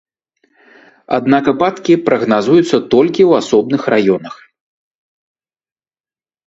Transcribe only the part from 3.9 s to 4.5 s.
раёнах.